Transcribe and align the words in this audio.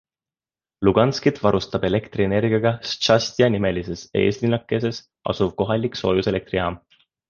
Luganskit 0.87 1.41
varustab 1.43 1.85
elektrienergiaga 1.91 2.73
Štšastja-nimelises 2.95 4.05
eeslinnakeses 4.25 5.07
asuv 5.35 5.57
kohalik 5.65 6.05
soojuselektrijaam. 6.05 6.85